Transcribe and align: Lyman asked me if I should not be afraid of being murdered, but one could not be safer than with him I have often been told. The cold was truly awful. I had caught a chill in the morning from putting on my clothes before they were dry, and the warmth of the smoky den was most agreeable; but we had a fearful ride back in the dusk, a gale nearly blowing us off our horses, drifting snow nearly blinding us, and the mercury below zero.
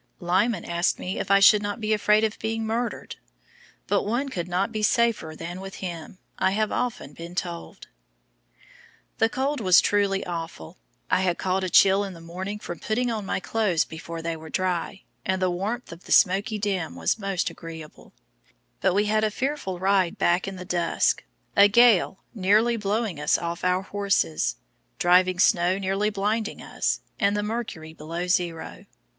Lyman 0.19 0.65
asked 0.65 0.97
me 0.97 1.19
if 1.19 1.29
I 1.29 1.39
should 1.39 1.61
not 1.61 1.79
be 1.79 1.93
afraid 1.93 2.23
of 2.23 2.39
being 2.39 2.65
murdered, 2.65 3.17
but 3.85 4.01
one 4.03 4.29
could 4.29 4.47
not 4.47 4.71
be 4.71 4.81
safer 4.81 5.35
than 5.35 5.61
with 5.61 5.75
him 5.75 6.17
I 6.39 6.53
have 6.53 6.71
often 6.71 7.13
been 7.13 7.35
told. 7.35 7.87
The 9.19 9.29
cold 9.29 9.59
was 9.61 9.79
truly 9.79 10.25
awful. 10.25 10.79
I 11.11 11.21
had 11.21 11.37
caught 11.37 11.63
a 11.63 11.69
chill 11.69 12.03
in 12.03 12.13
the 12.13 12.19
morning 12.19 12.57
from 12.57 12.79
putting 12.79 13.11
on 13.11 13.27
my 13.27 13.39
clothes 13.39 13.85
before 13.85 14.23
they 14.23 14.35
were 14.35 14.49
dry, 14.49 15.03
and 15.23 15.39
the 15.39 15.51
warmth 15.51 15.91
of 15.91 16.05
the 16.05 16.11
smoky 16.11 16.57
den 16.57 16.95
was 16.95 17.19
most 17.19 17.51
agreeable; 17.51 18.11
but 18.79 18.95
we 18.95 19.05
had 19.05 19.23
a 19.23 19.29
fearful 19.29 19.77
ride 19.77 20.17
back 20.17 20.47
in 20.47 20.55
the 20.55 20.65
dusk, 20.65 21.23
a 21.55 21.67
gale 21.67 22.17
nearly 22.33 22.75
blowing 22.75 23.19
us 23.19 23.37
off 23.37 23.63
our 23.63 23.83
horses, 23.83 24.55
drifting 24.97 25.37
snow 25.37 25.77
nearly 25.77 26.09
blinding 26.09 26.59
us, 26.59 27.01
and 27.19 27.37
the 27.37 27.43
mercury 27.43 27.93
below 27.93 28.25
zero. 28.25 28.87